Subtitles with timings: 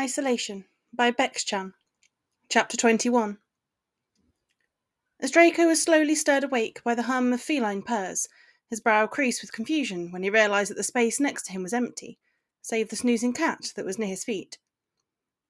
[0.00, 1.74] Isolation by Bex Chan.
[2.48, 3.36] Chapter 21.
[5.20, 8.26] As Draco was slowly stirred awake by the hum of feline purrs,
[8.70, 11.74] his brow creased with confusion when he realized that the space next to him was
[11.74, 12.18] empty,
[12.62, 14.56] save the snoozing cat that was near his feet.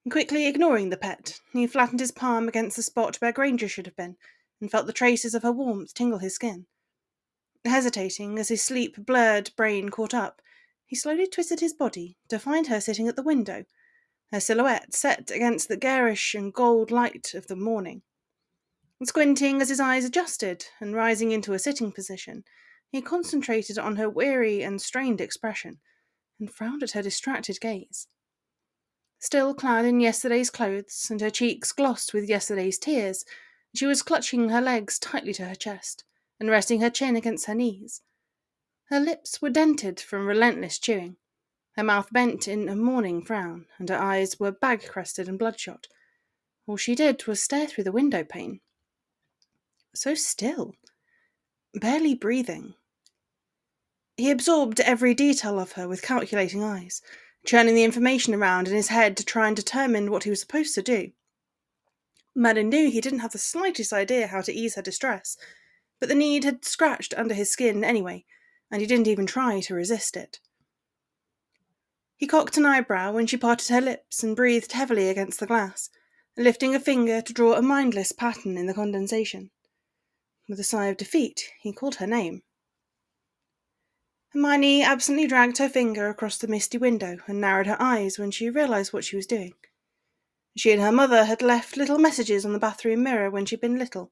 [0.09, 3.95] Quickly ignoring the pet, he flattened his palm against the spot where Granger should have
[3.95, 4.17] been
[4.59, 6.65] and felt the traces of her warmth tingle his skin.
[7.63, 10.41] Hesitating as his sleep blurred brain caught up,
[10.85, 13.63] he slowly twisted his body to find her sitting at the window
[14.31, 18.01] her silhouette set against the garish and gold light of the morning.
[19.03, 22.43] Squinting as his eyes adjusted and rising into a sitting position,
[22.91, 25.79] he concentrated on her weary and strained expression
[26.39, 28.07] and frowned at her distracted gaze.
[29.19, 33.25] Still clad in yesterday's clothes and her cheeks glossed with yesterday's tears,
[33.75, 36.03] she was clutching her legs tightly to her chest
[36.39, 38.01] and resting her chin against her knees.
[38.85, 41.17] Her lips were dented from relentless chewing,
[41.77, 45.87] her mouth bent in a mourning frown, and her eyes were bag crested and bloodshot.
[46.67, 48.59] All she did was stare through the window pane.
[49.93, 50.75] So still,
[51.73, 52.75] barely breathing.
[54.17, 57.01] He absorbed every detail of her with calculating eyes,
[57.45, 60.75] churning the information around in his head to try and determine what he was supposed
[60.75, 61.11] to do.
[62.35, 65.37] Madden knew he didn't have the slightest idea how to ease her distress,
[65.99, 68.25] but the need had scratched under his skin anyway,
[68.69, 70.39] and he didn't even try to resist it.
[72.21, 75.89] He cocked an eyebrow when she parted her lips and breathed heavily against the glass,
[76.37, 79.49] lifting a finger to draw a mindless pattern in the condensation.
[80.47, 82.43] With a sigh of defeat, he called her name.
[84.33, 88.51] Hermione absently dragged her finger across the misty window and narrowed her eyes when she
[88.51, 89.55] realized what she was doing.
[90.55, 93.79] She and her mother had left little messages on the bathroom mirror when she'd been
[93.79, 94.11] little,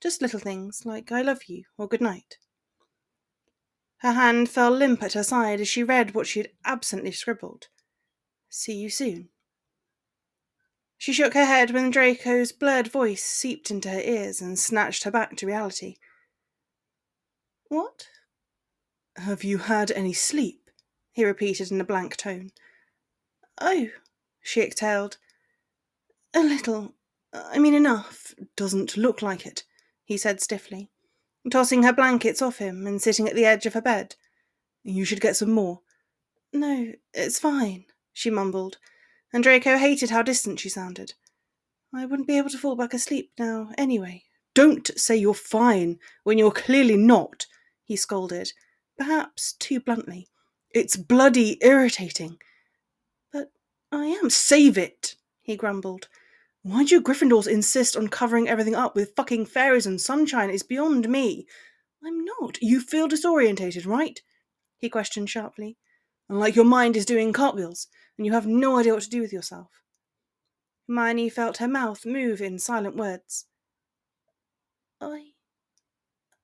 [0.00, 2.38] just little things like I love you or good night.
[4.04, 7.68] Her hand fell limp at her side as she read what she had absently scribbled.
[8.50, 9.30] See you soon.
[10.98, 15.10] She shook her head when Draco's blurred voice seeped into her ears and snatched her
[15.10, 15.96] back to reality.
[17.68, 18.08] What?
[19.16, 20.70] Have you had any sleep?
[21.10, 22.50] he repeated in a blank tone.
[23.58, 23.88] Oh,
[24.42, 25.16] she exhaled.
[26.34, 26.94] A little.
[27.32, 28.34] I mean, enough.
[28.54, 29.64] Doesn't look like it,
[30.04, 30.90] he said stiffly
[31.50, 34.16] tossing her blankets off him and sitting at the edge of her bed.
[34.82, 35.80] You should get some more.
[36.52, 38.78] No, it's fine, she mumbled,
[39.32, 41.14] and Draco hated how distant she sounded.
[41.92, 44.24] I wouldn't be able to fall back asleep now, anyway.
[44.54, 47.46] Don't say you're fine when you're clearly not,
[47.84, 48.52] he scolded,
[48.96, 50.28] perhaps too bluntly.
[50.70, 52.38] It's bloody irritating.
[53.32, 53.52] But
[53.90, 54.30] I am.
[54.30, 56.08] Save it, he grumbled.
[56.64, 60.62] Why do you Gryffindors insist on covering everything up with fucking fairies and sunshine is
[60.62, 61.46] beyond me.
[62.02, 62.56] I'm not.
[62.62, 64.18] You feel disorientated, right?
[64.78, 65.76] He questioned sharply.
[66.26, 69.20] And like your mind is doing cartwheels, and you have no idea what to do
[69.20, 69.82] with yourself.
[70.88, 73.44] Hermione felt her mouth move in silent words.
[75.02, 75.32] I.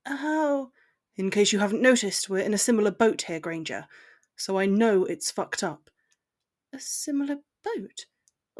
[0.05, 0.71] How?
[1.17, 3.87] In case you haven't noticed, we're in a similar boat here, Granger,
[4.37, 5.89] so I know it's fucked up.
[6.75, 8.05] A similar boat?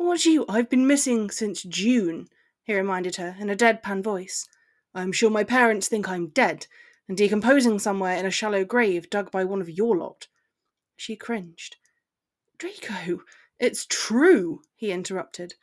[0.01, 0.47] What you?
[0.49, 2.31] I've been missing since June,
[2.65, 4.49] he reminded her in a deadpan voice.
[4.95, 6.67] I'm sure my parents think I'm dead
[7.07, 10.27] and decomposing somewhere in a shallow grave dug by one of your lot.
[10.97, 11.77] She cringed.
[12.57, 13.25] Draco,
[13.59, 15.55] it's true, he interrupted,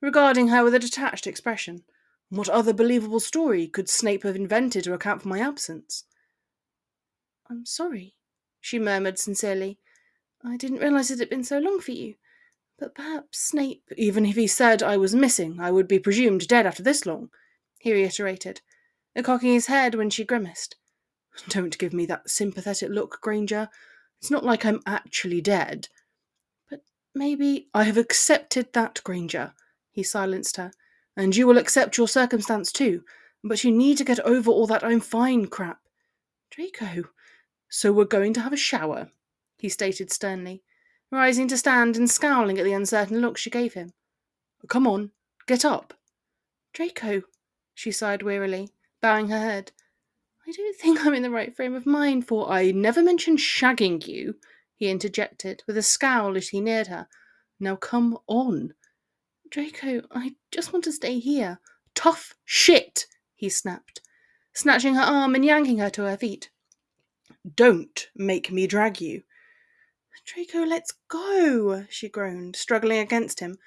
[0.00, 1.84] regarding her with a detached expression.
[2.30, 6.04] What other believable story could Snape have invented to account for my absence?
[7.50, 8.14] I'm sorry,
[8.58, 9.78] she murmured sincerely.
[10.42, 12.14] I didn't realize it had been so long for you.
[12.82, 16.66] But perhaps Snape, even if he said I was missing, I would be presumed dead
[16.66, 17.30] after this long,
[17.78, 18.60] he reiterated,
[19.22, 20.74] cocking his head when she grimaced.
[21.48, 23.68] Don't give me that sympathetic look, Granger.
[24.18, 25.90] It's not like I'm actually dead.
[26.68, 26.80] But
[27.14, 29.54] maybe I have accepted that, Granger,
[29.92, 30.72] he silenced her,
[31.16, 33.04] and you will accept your circumstance too.
[33.44, 35.78] But you need to get over all that I'm fine crap.
[36.50, 37.04] Draco,
[37.68, 39.12] so we're going to have a shower,
[39.56, 40.64] he stated sternly
[41.12, 43.92] rising to stand and scowling at the uncertain look she gave him.
[44.66, 45.10] Come on,
[45.46, 45.94] get up.
[46.72, 47.22] Draco,
[47.74, 48.70] she sighed wearily,
[49.00, 49.72] bowing her head.
[50.46, 52.50] I don't think I'm in the right frame of mind for.
[52.50, 54.36] I never mentioned shagging you,
[54.74, 57.06] he interjected, with a scowl as he neared her.
[57.60, 58.74] Now come on.
[59.50, 61.60] Draco, I just want to stay here.
[61.94, 64.00] Tough shit, he snapped,
[64.54, 66.48] snatching her arm and yanking her to her feet.
[67.54, 69.22] Don't make me drag you.
[70.24, 73.58] Draco, let's go, she groaned, struggling against him.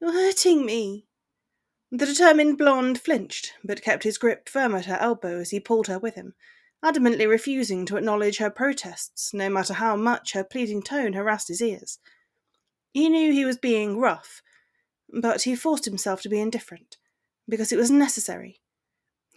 [0.00, 1.06] You're hurting me.
[1.90, 5.86] The determined blonde flinched, but kept his grip firm at her elbow as he pulled
[5.86, 6.34] her with him,
[6.84, 11.62] adamantly refusing to acknowledge her protests, no matter how much her pleading tone harassed his
[11.62, 11.98] ears.
[12.92, 14.42] He knew he was being rough,
[15.08, 16.96] but he forced himself to be indifferent,
[17.48, 18.60] because it was necessary.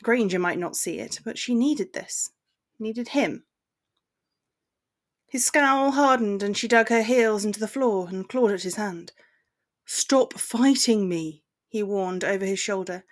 [0.01, 2.31] Granger might not see it, but she needed this,
[2.79, 3.43] needed him.
[5.35, 8.75] His scowl hardened, and she dug her heels into the floor and clawed at his
[8.75, 9.11] hand.
[9.85, 13.03] Stop fighting me, he warned over his shoulder,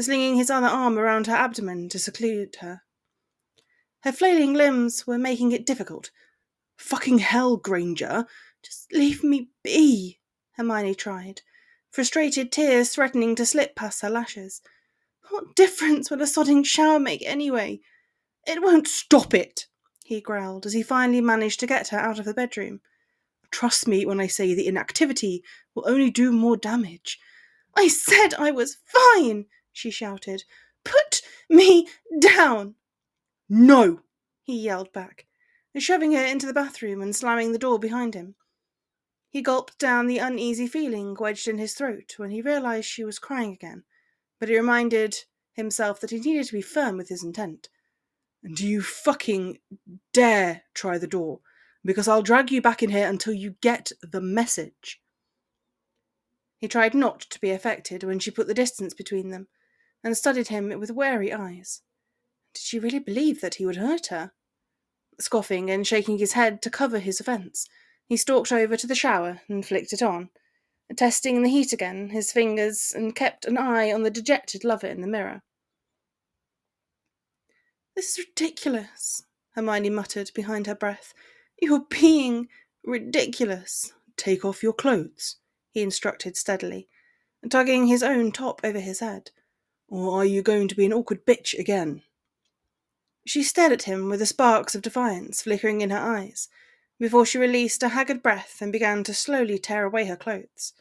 [0.00, 2.80] slinging his other arm around her abdomen to seclude her.
[4.04, 6.10] Her flailing limbs were making it difficult.
[6.78, 8.26] Fucking hell, Granger!
[8.62, 10.18] Just leave me be,
[10.52, 11.42] Hermione tried,
[11.90, 14.62] frustrated tears threatening to slip past her lashes.
[15.28, 17.80] What difference will a sodding shower make anyway?
[18.46, 19.66] It won't stop it,
[20.06, 22.80] he growled as he finally managed to get her out of the bedroom.
[23.50, 25.42] Trust me when I say the inactivity
[25.74, 27.18] will only do more damage.
[27.74, 30.44] I said I was fine, she shouted.
[30.84, 31.88] Put me
[32.20, 32.76] down.
[33.48, 34.02] No,
[34.44, 35.26] he yelled back,
[35.76, 38.36] shoving her into the bathroom and slamming the door behind him.
[39.28, 43.18] He gulped down the uneasy feeling wedged in his throat when he realized she was
[43.18, 43.82] crying again,
[44.38, 47.68] but he reminded himself that he needed to be firm with his intent.
[48.54, 49.58] Do you fucking
[50.12, 51.40] dare try the door,
[51.84, 55.00] because I'll drag you back in here until you get the message.
[56.58, 59.48] He tried not to be affected when she put the distance between them,
[60.04, 61.82] and studied him with wary eyes.
[62.54, 64.32] Did she really believe that he would hurt her?
[65.18, 67.68] Scoffing and shaking his head to cover his offence,
[68.06, 70.30] he stalked over to the shower and flicked it on,
[70.96, 75.00] testing the heat again, his fingers, and kept an eye on the dejected lover in
[75.00, 75.42] the mirror.
[77.96, 79.22] This is ridiculous,
[79.52, 81.14] Hermione muttered behind her breath.
[81.58, 82.48] You're being
[82.84, 83.94] ridiculous.
[84.18, 85.36] Take off your clothes,
[85.70, 86.88] he instructed steadily,
[87.48, 89.30] tugging his own top over his head.
[89.88, 92.02] Or are you going to be an awkward bitch again?
[93.24, 96.50] She stared at him with the sparks of defiance flickering in her eyes,
[97.00, 100.74] before she released a haggard breath and began to slowly tear away her clothes.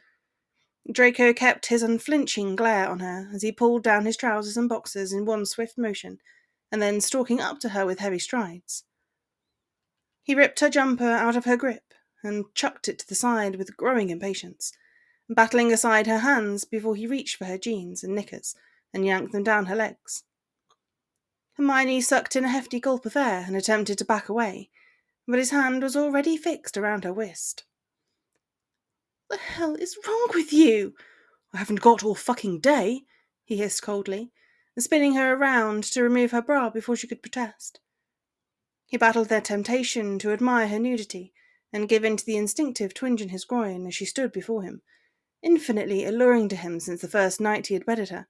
[0.91, 5.13] Draco kept his unflinching glare on her as he pulled down his trousers and boxers
[5.13, 6.19] in one swift motion
[6.71, 8.83] and then stalking up to her with heavy strides.
[10.23, 13.77] He ripped her jumper out of her grip and chucked it to the side with
[13.77, 14.73] growing impatience,
[15.29, 18.55] battling aside her hands before he reached for her jeans and knickers
[18.93, 20.23] and yanked them down her legs.
[21.57, 24.69] Hermione sucked in a hefty gulp of air and attempted to back away,
[25.27, 27.63] but his hand was already fixed around her waist.
[29.29, 30.95] The hell is wrong with you?
[31.53, 33.03] I haven't got all fucking day,
[33.43, 34.31] he hissed coldly,
[34.83, 37.79] spinning her around to remove her bra before she could protest.
[38.85, 41.33] He battled their temptation to admire her nudity
[41.73, 44.81] and give in to the instinctive twinge in his groin as she stood before him,
[45.41, 48.27] infinitely alluring to him since the first night he had bedded her.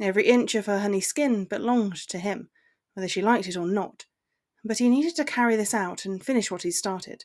[0.00, 2.50] Every inch of her honey skin belonged to him,
[2.94, 4.06] whether she liked it or not,
[4.64, 7.24] but he needed to carry this out and finish what he'd started.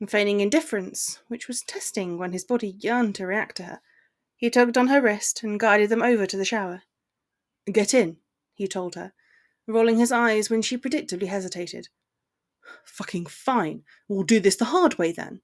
[0.00, 3.80] And feigning indifference, which was testing when his body yearned to react to her,
[4.36, 6.82] he tugged on her wrist and guided them over to the shower.
[7.66, 8.18] Get in,
[8.54, 9.12] he told her,
[9.66, 11.88] rolling his eyes when she predictably hesitated.
[12.84, 13.84] Fucking fine.
[14.08, 15.40] We'll do this the hard way then.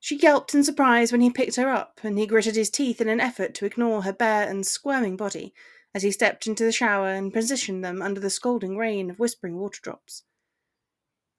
[0.00, 3.08] She yelped in surprise when he picked her up, and he gritted his teeth in
[3.08, 5.52] an effort to ignore her bare and squirming body
[5.94, 9.56] as he stepped into the shower and positioned them under the scalding rain of whispering
[9.56, 10.22] water drops.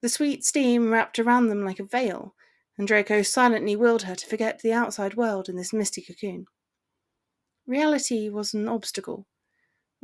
[0.02, 2.36] The sweet steam wrapped around them like a veil,
[2.78, 6.48] and Draco silently willed her to forget the outside world in this misty cocoon.
[7.66, 9.28] Reality was an obstacle,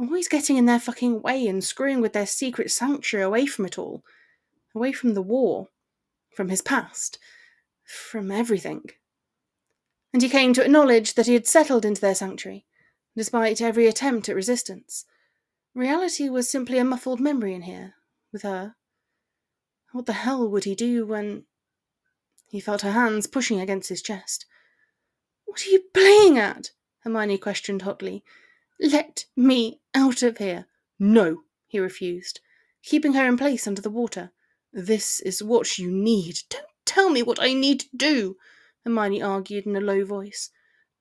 [0.08, 3.78] always getting in their fucking way and screwing with their secret sanctuary away from it
[3.78, 4.04] all,
[4.76, 5.70] away from the war,
[6.36, 7.20] from his past,
[7.84, 8.84] from everything.
[10.14, 12.66] And he came to acknowledge that he had settled into their sanctuary,
[13.16, 15.06] despite every attempt at resistance.
[15.74, 17.96] Reality was simply a muffled memory in here,
[18.32, 18.76] with her.
[19.92, 21.46] What the hell would he do when.
[22.48, 24.46] He felt her hands pushing against his chest.
[25.46, 26.72] What are you playing at?
[27.00, 28.24] Hermione questioned hotly,
[28.80, 30.68] let me out of here.
[31.00, 32.40] No, he refused,
[32.82, 34.32] keeping her in place under the water.
[34.72, 36.40] This is what you need.
[36.50, 38.38] Don't tell me what I need to do,
[38.84, 40.50] Hermione argued in a low voice.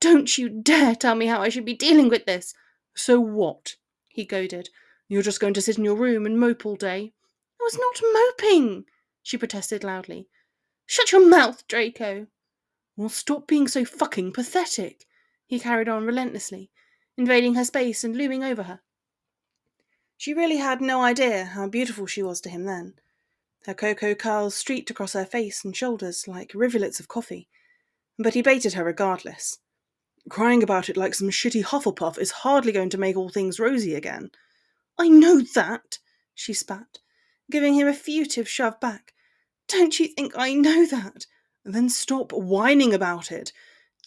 [0.00, 2.54] Don't you dare tell me how I should be dealing with this.
[2.94, 3.76] So what?
[4.08, 4.68] he goaded.
[5.08, 7.14] You're just going to sit in your room and mope all day.
[7.60, 8.86] I was not moping,
[9.22, 10.28] she protested loudly.
[10.86, 12.26] Shut your mouth, Draco.
[12.96, 15.06] Well, stop being so fucking pathetic,
[15.46, 16.71] he carried on relentlessly,
[17.16, 18.80] invading her space and looming over her.
[20.16, 22.94] She really had no idea how beautiful she was to him then.
[23.66, 27.48] Her cocoa curls streaked across her face and shoulders like rivulets of coffee,
[28.18, 29.58] but he baited her regardless.
[30.28, 33.94] Crying about it like some shitty Hufflepuff is hardly going to make all things rosy
[33.94, 34.30] again.
[34.98, 35.98] I know that,
[36.34, 36.98] she spat,
[37.50, 39.12] giving him a furtive shove back.
[39.68, 41.26] Don't you think I know that?
[41.64, 43.52] Then stop whining about it.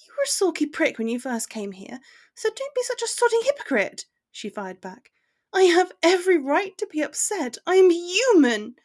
[0.06, 2.00] You were a sulky prick when you first came here,
[2.36, 5.12] so don't be such a sodding hypocrite, she fired back.
[5.54, 7.58] I have every right to be upset.
[7.66, 8.76] I am human.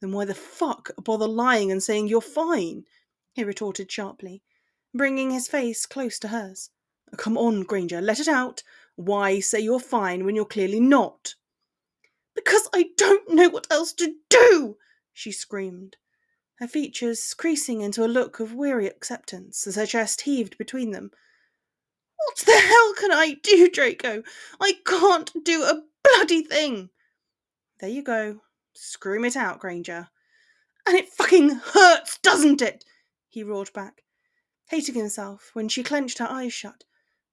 [0.00, 2.84] Then why the fuck bother lying and saying you're fine?
[3.32, 4.42] he retorted sharply,
[4.94, 6.70] bringing his face close to hers.
[7.16, 8.62] Come on, Granger, let it out.
[8.96, 11.36] Why say you're fine when you're clearly not?
[12.34, 14.76] Because I don't know what else to do,
[15.12, 15.96] she screamed,
[16.56, 21.10] her features creasing into a look of weary acceptance as her chest heaved between them.
[22.26, 24.22] What the hell can I do, Draco?
[24.60, 26.90] I can't do a bloody thing.
[27.80, 28.40] There you go.
[28.74, 30.08] Scream it out, Granger.
[30.86, 32.84] And it fucking hurts, doesn't it?
[33.28, 34.02] he roared back,
[34.66, 36.84] hating himself when she clenched her eyes shut.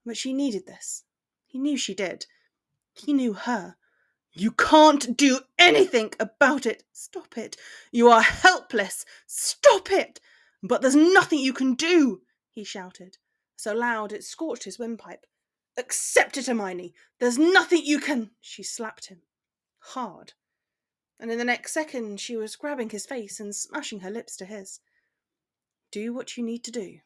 [0.06, 1.04] But she needed this.
[1.46, 2.28] He knew she did.
[2.94, 3.76] He knew her.
[4.32, 6.84] You can't do anything about it.
[6.94, 7.58] Stop it.
[7.92, 9.06] You are helpless.
[9.26, 10.20] Stop it.
[10.62, 13.18] But there's nothing you can do, he shouted,
[13.58, 15.26] so loud it scorched his windpipe.
[15.76, 16.94] Accept it, Hermione.
[17.20, 18.32] There's nothing you can.
[18.40, 19.24] She slapped him.
[19.80, 20.34] Hard.
[21.20, 24.46] And in the next second, she was grabbing his face and smashing her lips to
[24.46, 24.80] his.
[25.92, 27.00] Do what you need to do.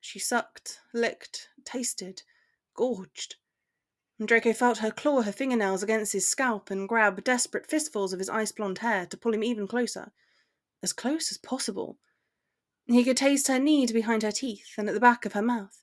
[0.00, 2.22] She sucked, licked, tasted,
[2.74, 3.36] gorged.
[4.18, 8.18] And Draco felt her claw her fingernails against his scalp and grab desperate fistfuls of
[8.18, 10.12] his ice blonde hair to pull him even closer.
[10.82, 11.98] As close as possible.
[12.86, 15.82] He could taste her need behind her teeth and at the back of her mouth,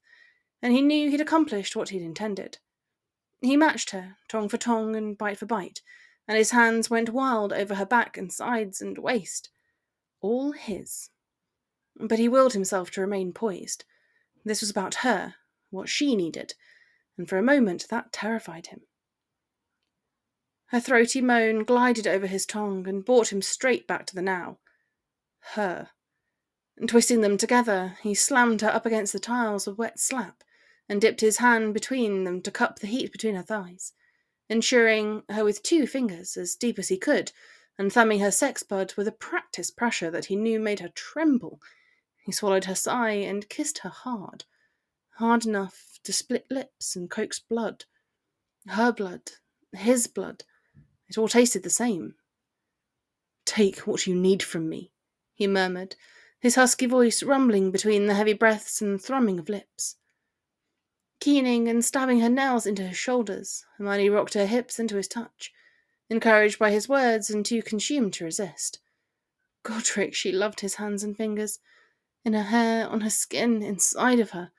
[0.62, 2.60] and he knew he'd accomplished what he'd intended.
[3.41, 5.81] He matched her, tongue for tongue and bite for bite,
[6.27, 9.50] and his hands went wild over her back and sides and waist.
[10.22, 11.10] All his.
[11.96, 13.84] But he willed himself to remain poised.
[14.46, 15.36] This was about her,
[15.72, 16.53] what she needed,
[17.17, 18.81] and for a moment that terrified him.
[20.67, 24.60] Her throaty moan glided over his tongue and brought him straight back to the now.
[25.55, 25.89] Her.
[26.81, 30.43] And twisting them together, he slammed her up against the tiles with wet slap
[30.89, 33.93] and dipped his hand between them to cup the heat between her thighs,
[34.50, 37.33] ensuring her with two fingers as deep as he could,
[37.77, 41.61] and thumbing her sex bud with a practiced pressure that he knew made her tremble.
[42.25, 44.45] He swallowed her sigh and kissed her hard,
[45.17, 47.85] hard enough to split lips and coax blood.
[48.65, 49.33] Her blood,
[49.71, 50.45] his blood,
[51.07, 52.15] it all tasted the same.
[53.45, 54.91] Take what you need from me,
[55.35, 55.95] he murmured,
[56.41, 59.95] his husky voice rumbling between the heavy breaths and thrumming of lips.
[61.19, 65.53] Keening and stabbing her nails into his shoulders, Hermione rocked her hips into his touch,
[66.10, 68.79] encouraged by his words and too consumed to resist.
[69.62, 71.60] Godric, she loved his hands and fingers,
[72.25, 74.51] in her hair, on her skin, inside of her,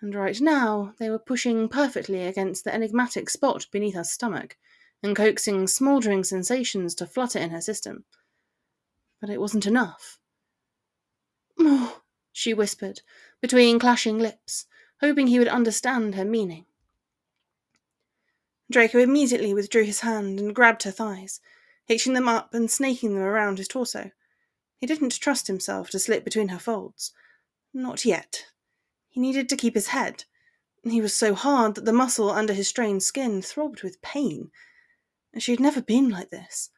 [0.00, 4.56] and right now they were pushing perfectly against the enigmatic spot beneath her stomach,
[5.04, 8.04] and coaxing smouldering sensations to flutter in her system.
[9.20, 10.18] But it wasn't enough.
[11.62, 12.02] More,
[12.32, 13.02] she whispered,
[13.40, 14.66] between clashing lips,
[15.00, 16.66] hoping he would understand her meaning.
[18.70, 21.40] Draco immediately withdrew his hand and grabbed her thighs,
[21.84, 24.10] hitching them up and snaking them around his torso.
[24.78, 27.12] He didn't trust himself to slip between her folds.
[27.72, 28.46] Not yet.
[29.08, 30.24] He needed to keep his head.
[30.82, 34.50] He was so hard that the muscle under his strained skin throbbed with pain.
[35.38, 36.70] She had never been like this,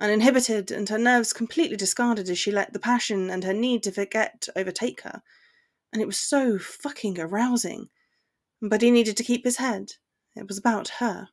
[0.00, 3.92] uninhibited and her nerves completely discarded as she let the passion and her need to
[3.92, 5.22] forget overtake her
[5.92, 7.88] and it was so fucking arousing.
[8.62, 9.94] But he needed to keep his head.
[10.36, 11.28] It was about her.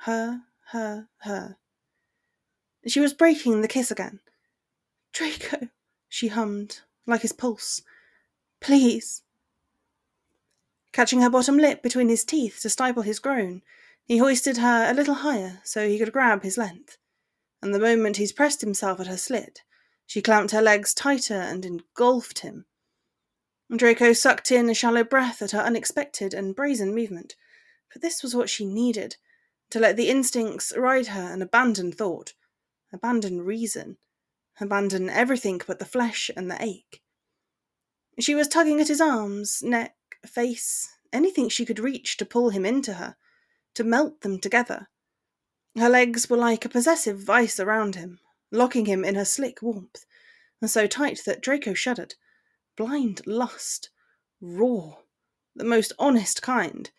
[0.00, 1.56] Her, her, her.
[2.86, 4.20] She was breaking the kiss again.
[5.12, 5.68] Draco,
[6.08, 7.82] she hummed, like his pulse.
[8.60, 9.22] Please.
[10.92, 13.62] Catching her bottom lip between his teeth to stifle his groan,
[14.04, 16.96] he hoisted her a little higher so he could grab his length.
[17.62, 19.62] And the moment he'd pressed himself at her slit,
[20.06, 22.66] she clamped her legs tighter and engulfed him.
[23.74, 27.34] Draco sucked in a shallow breath at her unexpected and brazen movement,
[27.88, 29.16] for this was what she needed
[29.70, 32.34] to let the instincts ride her and abandon thought,
[32.92, 33.98] abandon reason,
[34.60, 37.02] abandon everything but the flesh and the ache.
[38.20, 42.64] She was tugging at his arms, neck, face, anything she could reach to pull him
[42.64, 43.16] into her,
[43.74, 44.88] to melt them together.
[45.76, 48.18] Her legs were like a possessive vice around him,
[48.50, 50.06] locking him in her slick warmth,
[50.60, 52.14] and so tight that Draco shuddered
[52.76, 53.90] blind lust,
[54.40, 54.96] raw,
[55.54, 56.90] the most honest kind.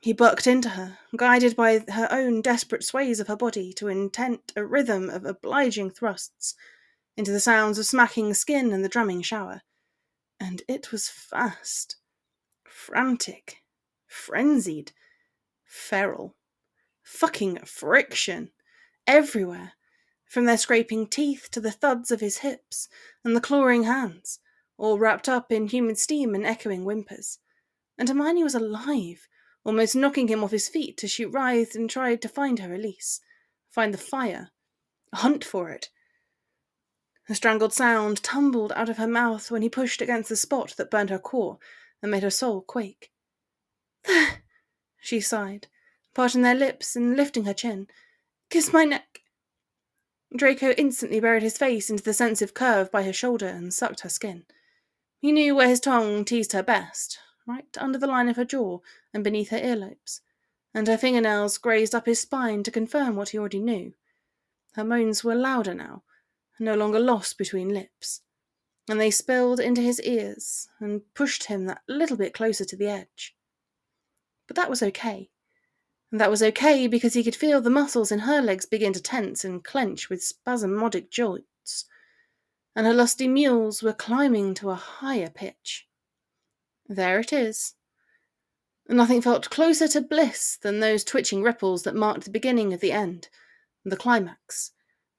[0.00, 4.52] He bucked into her, guided by her own desperate sways of her body to intent
[4.56, 6.56] a rhythm of obliging thrusts,
[7.16, 9.62] into the sounds of smacking skin and the drumming shower.
[10.40, 11.96] And it was fast,
[12.64, 13.58] frantic,
[14.08, 14.90] frenzied,
[15.64, 16.34] feral.
[17.12, 18.50] Fucking friction.
[19.06, 19.74] Everywhere.
[20.24, 22.88] From their scraping teeth to the thuds of his hips
[23.22, 24.40] and the clawing hands
[24.78, 27.38] all wrapped up in humid steam and echoing whimpers.
[27.98, 29.28] And Hermione was alive,
[29.62, 33.20] almost knocking him off his feet as she writhed and tried to find her release,
[33.70, 34.50] find the fire,
[35.12, 35.90] hunt for it.
[37.28, 40.90] A strangled sound tumbled out of her mouth when he pushed against the spot that
[40.90, 41.58] burned her core
[42.00, 43.12] and made her soul quake.
[44.04, 44.42] There,
[45.00, 45.68] she sighed,
[46.14, 47.88] parting their lips and lifting her chin.
[48.50, 49.20] Kiss my neck.
[50.34, 54.08] Draco instantly buried his face into the sensitive curve by her shoulder and sucked her
[54.08, 54.44] skin.
[55.18, 58.80] He knew where his tongue teased her best, right under the line of her jaw
[59.12, 60.20] and beneath her earlobes,
[60.74, 63.94] and her fingernails grazed up his spine to confirm what he already knew.
[64.72, 66.02] Her moans were louder now,
[66.58, 68.22] no longer lost between lips,
[68.88, 72.88] and they spilled into his ears and pushed him that little bit closer to the
[72.88, 73.36] edge.
[74.46, 75.30] But that was okay.
[76.12, 79.00] And that was okay because he could feel the muscles in her legs begin to
[79.00, 81.86] tense and clench with spasmodic joints,
[82.76, 85.88] and her lusty mules were climbing to a higher pitch.
[86.86, 87.74] There it is.
[88.86, 92.92] Nothing felt closer to bliss than those twitching ripples that marked the beginning of the
[92.92, 93.30] end,
[93.82, 94.72] the climax,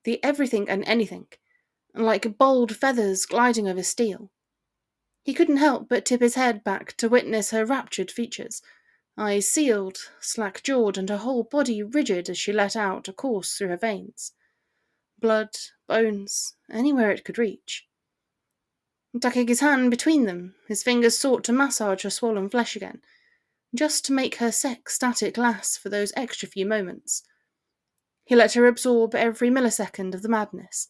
[0.04, 1.26] the everything and anything,
[1.96, 4.32] like bold feathers gliding over steel.
[5.24, 8.62] He couldn't help but tip his head back to witness her raptured features
[9.18, 13.56] eyes sealed, slack jawed, and her whole body rigid as she let out a course
[13.56, 14.34] through her veins.
[15.20, 15.56] Blood,
[15.88, 17.88] bones, anywhere it could reach.
[19.18, 23.02] Ducking his hand between them, his fingers sought to massage her swollen flesh again,
[23.76, 27.24] just to make her sex static last for those extra few moments.
[28.26, 30.88] He let her absorb every millisecond of the madness,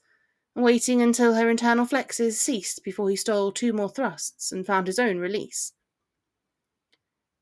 [0.56, 5.00] waiting until her internal flexes ceased before he stole two more thrusts and found his
[5.00, 5.74] own release.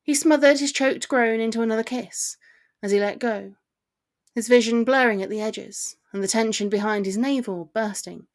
[0.03, 2.37] He smothered his choked groan into another kiss
[2.81, 3.55] as he let go,
[4.33, 8.27] his vision blurring at the edges and the tension behind his navel bursting.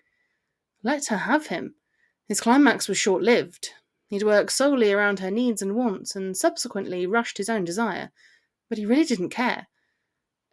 [0.82, 1.74] Let her have him.
[2.28, 3.70] His climax was short lived.
[4.08, 8.12] He'd worked solely around her needs and wants and subsequently rushed his own desire,
[8.68, 9.66] but he really didn't care.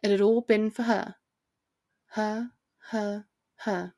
[0.02, 1.16] It had all been for her.
[2.08, 2.50] Her,
[2.90, 3.26] her,
[3.58, 3.94] her.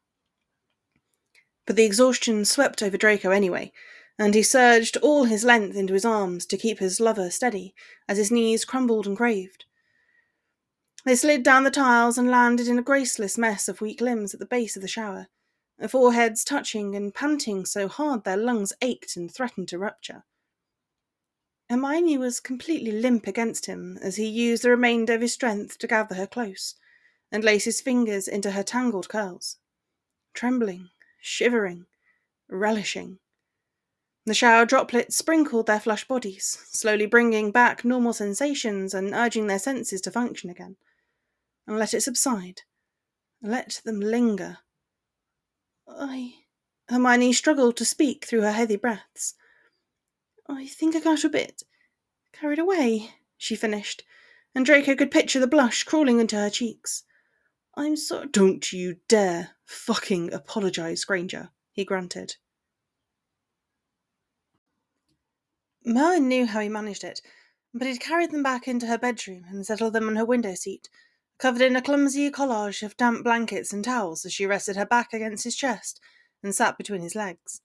[1.66, 3.72] But the exhaustion swept over Draco anyway,
[4.18, 7.74] and he surged all his length into his arms to keep his lover steady
[8.08, 9.64] as his knees crumbled and craved.
[11.04, 14.40] They slid down the tiles and landed in a graceless mess of weak limbs at
[14.40, 15.28] the base of the shower,
[15.78, 20.24] their foreheads touching and panting so hard their lungs ached and threatened to rupture.
[21.68, 25.86] Hermione was completely limp against him as he used the remainder of his strength to
[25.86, 26.74] gather her close
[27.30, 29.56] and lace his fingers into her tangled curls.
[30.32, 31.86] Trembling, shivering,
[32.48, 33.18] relishing.
[34.26, 39.60] The shower droplets sprinkled their flushed bodies, slowly bringing back normal sensations and urging their
[39.60, 40.76] senses to function again.
[41.64, 42.62] And let it subside.
[43.40, 44.58] Let them linger.
[45.88, 46.34] I.
[46.88, 49.34] Hermione struggled to speak through her heavy breaths.
[50.48, 51.62] I think I got a bit
[52.32, 54.02] carried away, she finished,
[54.54, 57.04] and Draco could picture the blush crawling into her cheeks.
[57.76, 58.24] I'm so.
[58.24, 62.36] Don't you dare fucking apologize, Granger, he grunted.
[65.88, 67.22] Merlin knew how he managed it,
[67.72, 70.88] but he'd carried them back into her bedroom and settled them on her window seat,
[71.38, 75.12] covered in a clumsy collage of damp blankets and towels as she rested her back
[75.12, 76.00] against his chest
[76.42, 77.60] and sat between his legs.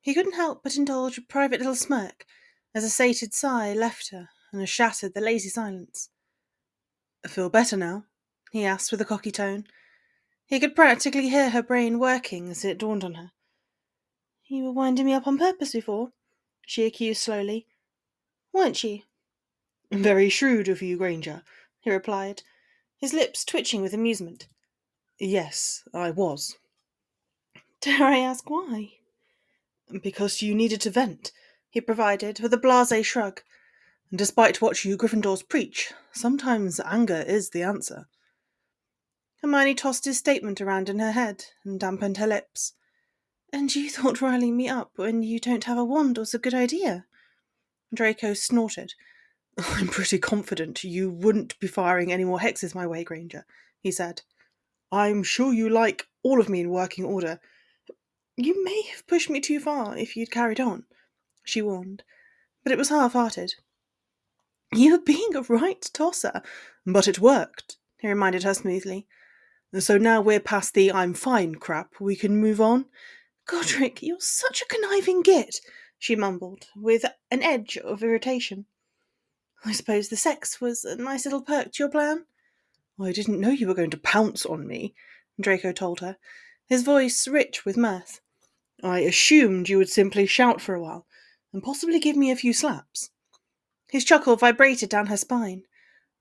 [0.00, 2.24] He couldn't help but indulge a private little smirk
[2.72, 6.10] as a sated sigh left her and shattered the lazy silence.
[7.24, 8.04] I feel better now?
[8.52, 9.64] he asked with a cocky tone.
[10.46, 13.32] He could practically hear her brain working as it dawned on her.
[14.46, 16.12] You were winding me up on purpose before?
[16.66, 17.66] She accused slowly.
[18.52, 19.02] Weren't you?
[19.90, 21.42] Very shrewd of you, Granger,
[21.80, 22.42] he replied,
[22.96, 24.48] his lips twitching with amusement.
[25.18, 26.56] Yes, I was.
[27.80, 28.94] Dare I ask why?
[30.02, 31.32] Because you needed to vent,
[31.68, 33.42] he provided, with a blase shrug.
[34.10, 38.06] And despite what you Gryffindors preach, sometimes anger is the answer.
[39.42, 42.72] Hermione tossed his statement around in her head and dampened her lips.
[43.54, 46.54] And you thought riling me up when you don't have a wand was a good
[46.54, 47.06] idea?
[47.94, 48.94] Draco snorted.
[49.58, 53.46] I'm pretty confident you wouldn't be firing any more hexes my way, Granger,
[53.78, 54.22] he said.
[54.90, 57.38] I'm sure you like all of me in working order.
[58.36, 60.82] You may have pushed me too far if you'd carried on,
[61.44, 62.02] she warned,
[62.64, 63.54] but it was half hearted.
[64.72, 66.42] You were being a right tosser,
[66.84, 69.06] but it worked, he reminded her smoothly.
[69.78, 72.86] So now we're past the I'm fine crap, we can move on.
[73.46, 75.60] Godric, you're such a conniving git,
[75.98, 78.66] she mumbled, with an edge of irritation.
[79.64, 82.26] I suppose the sex was a nice little perk to your plan?
[83.00, 84.94] I didn't know you were going to pounce on me,
[85.40, 86.16] Draco told her,
[86.66, 88.20] his voice rich with mirth.
[88.82, 91.06] I assumed you would simply shout for a while
[91.52, 93.10] and possibly give me a few slaps.
[93.88, 95.64] His chuckle vibrated down her spine,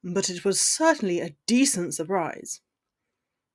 [0.04, 2.62] but it was certainly a decent surprise.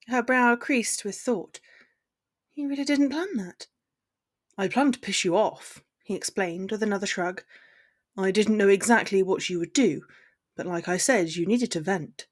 [0.09, 1.61] Her brow creased with thought.
[2.59, 3.69] He really didn't plan that.
[4.57, 7.45] I planned to piss you off, he explained with another shrug.
[8.17, 10.03] I didn't know exactly what you would do,
[10.57, 12.27] but like I said, you needed to vent.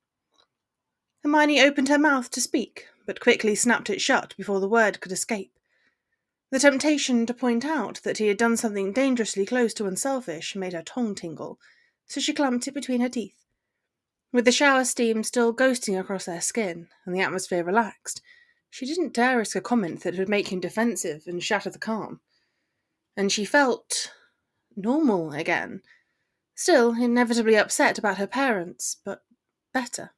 [1.22, 5.12] Hermione opened her mouth to speak, but quickly snapped it shut before the word could
[5.12, 5.56] escape.
[6.50, 10.72] The temptation to point out that he had done something dangerously close to unselfish made
[10.72, 11.60] her tongue tingle,
[12.04, 13.46] so she clamped it between her teeth.
[14.32, 18.22] With the shower steam still ghosting across their skin and the atmosphere relaxed,
[18.70, 22.20] she didn't dare risk a comment that would make him defensive and shatter the calm.
[23.16, 24.12] And she felt
[24.76, 25.82] normal again.
[26.54, 29.22] Still inevitably upset about her parents, but
[29.72, 30.12] better.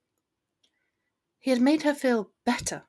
[1.39, 2.85] He had made her feel better.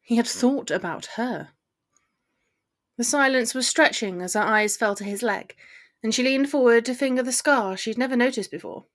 [0.00, 0.38] He had hmm.
[0.38, 1.50] thought about her.
[2.96, 5.54] The silence was stretching as her eyes fell to his leg,
[6.02, 8.86] and she leaned forward to finger the scar she'd never noticed before.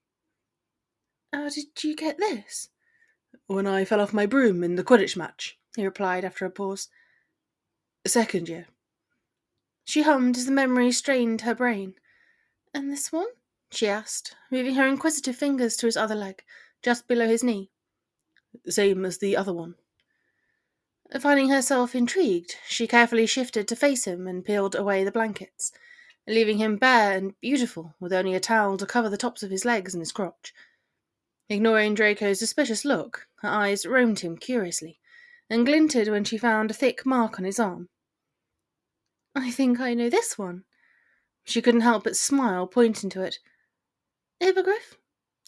[1.34, 2.70] How did you get this?
[3.48, 6.90] When I fell off my broom in the Quidditch match, he replied after a pause.
[8.08, 8.68] Second year.
[9.84, 11.94] She hummed as the memory strained her brain.
[12.74, 13.28] And this one?
[13.70, 16.44] she asked, moving her inquisitive fingers to his other leg,
[16.82, 17.70] just below his knee.
[18.68, 19.76] Same as the other one.
[21.20, 25.72] Finding herself intrigued, she carefully shifted to face him and peeled away the blankets,
[26.26, 29.66] leaving him bare and beautiful, with only a towel to cover the tops of his
[29.66, 30.52] legs and his crotch.
[31.48, 35.00] Ignoring Draco's suspicious look, her eyes roamed him curiously,
[35.50, 37.90] and glinted when she found a thick mark on his arm.
[39.36, 40.64] I think I know this one.
[41.44, 43.38] She couldn't help but smile, pointing to it.
[44.40, 44.98] Hippogriff?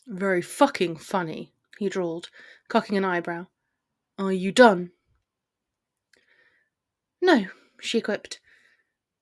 [0.05, 2.29] Very fucking funny, he drawled,
[2.67, 3.47] cocking an eyebrow.
[4.19, 4.91] Are you done?
[7.21, 7.47] No,
[7.81, 8.39] she quipped,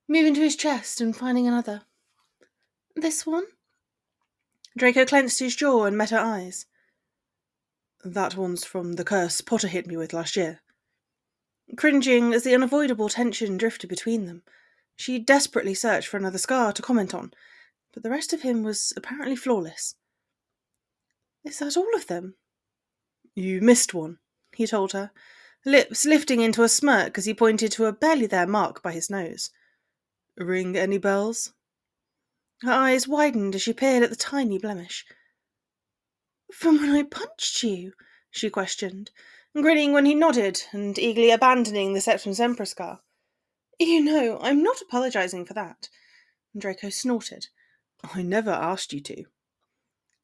[0.06, 1.82] moving to his chest and finding another.
[2.94, 3.44] This one?
[4.76, 6.66] Draco clenched his jaw and met her eyes.
[8.04, 10.60] That one's from the curse Potter hit me with last year.
[11.76, 14.42] Cringing as the unavoidable tension drifted between them,
[14.94, 17.32] she desperately searched for another scar to comment on,
[17.92, 19.94] but the rest of him was apparently flawless.
[21.42, 22.34] Is that all of them?
[23.34, 24.18] You missed one,
[24.54, 25.10] he told her,
[25.64, 29.10] lips lifting into a smirk as he pointed to a barely there mark by his
[29.10, 29.50] nose.
[30.36, 31.52] Ring any bells?
[32.62, 35.04] Her eyes widened as she peered at the tiny blemish.
[36.52, 37.92] From when I punched you?
[38.30, 39.10] she questioned,
[39.52, 43.02] grinning when he nodded and eagerly abandoning the Sectumsempra scar.
[43.78, 45.90] You know, I'm not apologizing for that.
[46.56, 47.48] Draco snorted.
[48.02, 49.24] I never asked you to.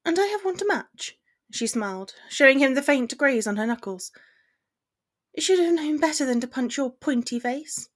[0.04, 1.18] And I have one to match,
[1.50, 4.10] she smiled, showing him the faint graze on her knuckles.
[5.38, 7.88] Should have known better than to punch your pointy face.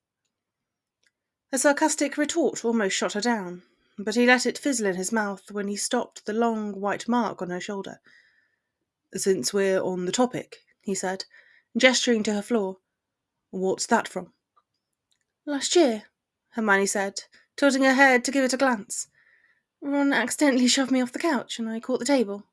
[1.53, 3.63] A sarcastic retort almost shot her down,
[3.99, 7.41] but he let it fizzle in his mouth when he stopped the long white mark
[7.41, 8.01] on her shoulder.
[9.15, 11.25] Since we're on the topic, he said,
[11.77, 12.79] gesturing to her floor,
[13.51, 14.33] what's that from?
[15.47, 16.05] Last year,
[16.51, 17.23] Hermione said,
[17.57, 19.09] tilting her head to give it a glance.
[19.81, 22.47] Ron accidentally shoved me off the couch and I caught the table.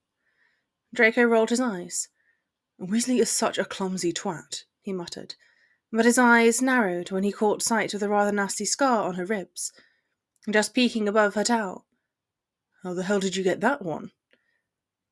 [0.93, 2.07] Draco rolled his eyes.
[2.79, 5.35] Weasley is such a clumsy twat, he muttered,
[5.91, 9.25] but his eyes narrowed when he caught sight of the rather nasty scar on her
[9.25, 9.73] ribs
[10.49, 11.85] just peeking above her towel.
[12.83, 14.11] How the hell did you get that one?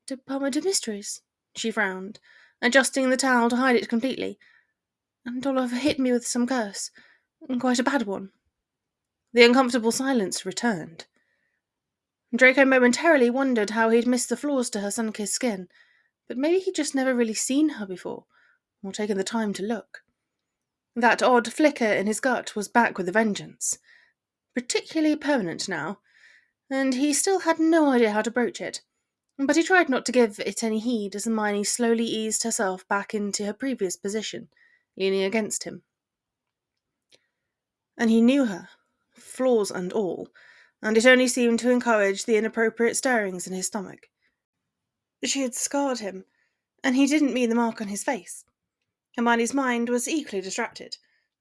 [0.06, 1.22] Department of Mysteries,
[1.56, 2.18] she frowned,
[2.60, 4.38] adjusting the towel to hide it completely.
[5.24, 6.90] And Dolohov hit me with some curse,
[7.60, 8.30] quite a bad one.
[9.32, 11.06] The uncomfortable silence returned.
[12.34, 15.68] Draco momentarily wondered how he'd missed the flaws to her sun-kissed skin,
[16.28, 18.24] but maybe he'd just never really seen her before,
[18.82, 20.02] or taken the time to look.
[20.96, 23.78] That odd flicker in his gut was back with a vengeance,
[24.54, 26.00] particularly permanent now,
[26.70, 28.82] and he still had no idea how to broach it.
[29.38, 33.14] But he tried not to give it any heed as Hermione slowly eased herself back
[33.14, 34.48] into her previous position,
[34.96, 35.82] leaning against him.
[37.96, 38.68] And he knew her,
[39.14, 40.28] flaws and all,
[40.82, 44.08] and it only seemed to encourage the inappropriate stirrings in his stomach.
[45.24, 46.24] She had scarred him,
[46.82, 48.44] and he didn't mean the mark on his face.
[49.16, 50.96] Hermione's mind was equally distracted,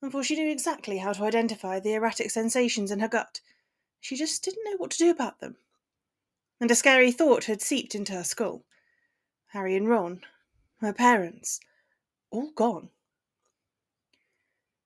[0.09, 3.41] for she knew exactly how to identify the erratic sensations in her gut.
[3.99, 5.57] She just didn't know what to do about them.
[6.59, 8.65] And a scary thought had seeped into her skull.
[9.47, 10.21] Harry and Ron,
[10.79, 11.59] her parents,
[12.31, 12.89] all gone.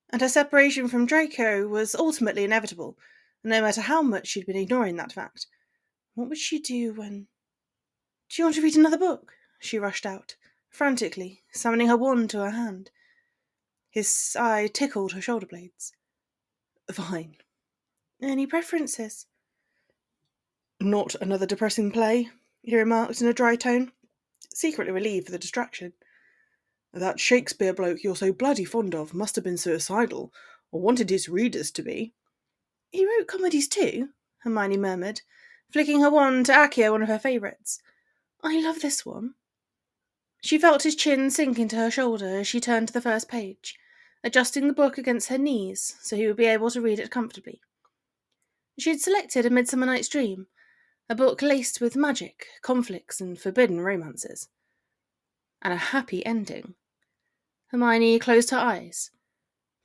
[0.09, 2.97] And her separation from Draco was ultimately inevitable,
[3.43, 5.47] no matter how much she'd been ignoring that fact.
[6.13, 7.27] What would she do when.
[8.29, 9.33] Do you want to read another book?
[9.59, 10.35] She rushed out,
[10.69, 12.91] frantically, summoning her wand to her hand.
[13.95, 15.93] His eye tickled her shoulder blades.
[16.91, 17.37] Fine.
[18.21, 19.25] Any preferences?
[20.81, 22.29] Not another depressing play,
[22.61, 23.93] he remarked in a dry tone,
[24.53, 25.93] secretly relieved for the distraction.
[26.91, 30.33] That Shakespeare bloke you're so bloody fond of must have been suicidal,
[30.73, 32.13] or wanted his readers to be.
[32.91, 35.21] He wrote comedies too, Hermione murmured,
[35.71, 37.81] flicking her wand to Accio, one of her favourites.
[38.43, 39.35] I love this one.
[40.41, 43.79] She felt his chin sink into her shoulder as she turned to the first page,
[44.25, 47.61] adjusting the book against her knees so he would be able to read it comfortably.
[48.77, 50.47] She had selected A Midsummer Night's Dream,
[51.07, 54.49] a book laced with magic, conflicts, and forbidden romances.
[55.61, 56.73] And a happy ending.
[57.67, 59.11] Hermione closed her eyes,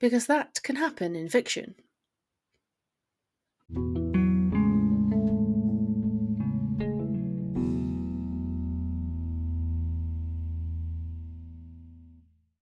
[0.01, 1.75] because that can happen in fiction.